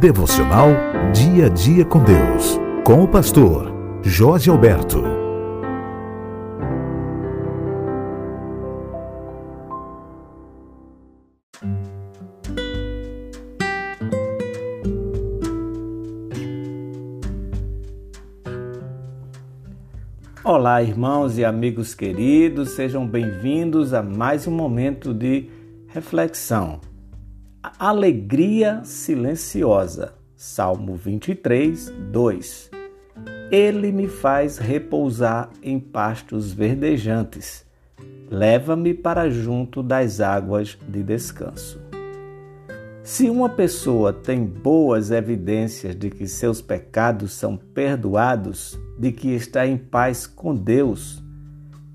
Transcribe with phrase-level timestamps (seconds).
[0.00, 0.68] Devocional
[1.12, 2.58] Dia a Dia com Deus.
[2.82, 3.70] Com o pastor
[4.02, 5.02] Jorge Alberto.
[20.42, 25.50] Olá, irmãos e amigos queridos, sejam bem-vindos a mais um momento de
[25.88, 26.80] reflexão.
[27.62, 30.14] Alegria silenciosa.
[30.34, 32.70] Salmo 23, 2.
[33.52, 37.66] Ele me faz repousar em pastos verdejantes.
[38.30, 41.78] Leva-me para junto das águas de descanso.
[43.02, 49.66] Se uma pessoa tem boas evidências de que seus pecados são perdoados, de que está
[49.66, 51.22] em paz com Deus,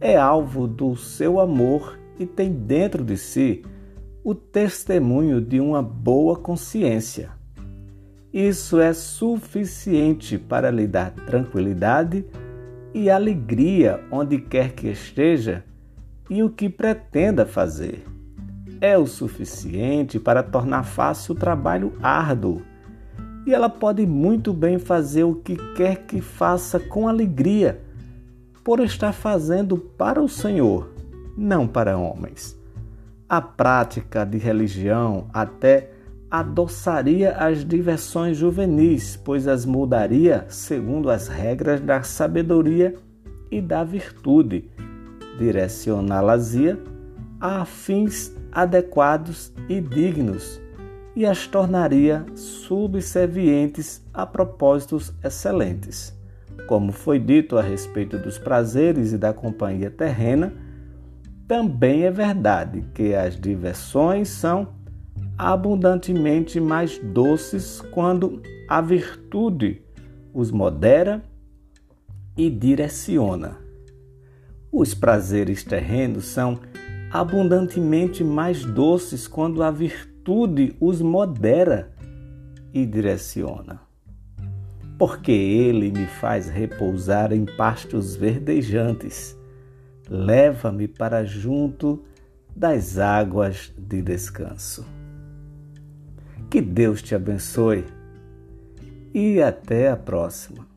[0.00, 3.62] é alvo do seu amor e tem dentro de si
[4.24, 7.30] o testemunho de uma boa consciência.
[8.32, 12.24] Isso é suficiente para lhe dar tranquilidade
[12.94, 15.64] e alegria onde quer que esteja
[16.30, 18.04] e o que pretenda fazer.
[18.80, 22.62] É o suficiente para tornar fácil o trabalho árduo.
[23.44, 27.80] E ela pode muito bem fazer o que quer que faça com alegria,
[28.62, 30.92] por estar fazendo para o Senhor,
[31.36, 32.61] não para homens
[33.32, 35.88] a prática de religião até
[36.30, 42.94] adoçaria as diversões juvenis, pois as mudaria segundo as regras da sabedoria
[43.50, 44.70] e da virtude,
[45.38, 46.78] direcioná-las-ia
[47.40, 50.60] a fins adequados e dignos,
[51.16, 56.14] e as tornaria subservientes a propósitos excelentes.
[56.68, 60.52] Como foi dito a respeito dos prazeres e da companhia terrena,
[61.52, 64.68] também é verdade que as diversões são
[65.36, 69.82] abundantemente mais doces quando a virtude
[70.32, 71.22] os modera
[72.38, 73.58] e direciona.
[74.72, 76.58] Os prazeres terrenos são
[77.10, 81.92] abundantemente mais doces quando a virtude os modera
[82.72, 83.78] e direciona.
[84.98, 89.36] Porque ele me faz repousar em pastos verdejantes
[90.08, 92.04] leva-me para junto
[92.54, 94.86] das águas de descanso.
[96.50, 97.84] Que Deus te abençoe
[99.14, 100.71] e até a próxima.